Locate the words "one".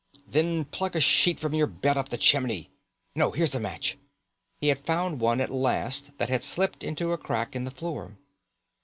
5.19-5.39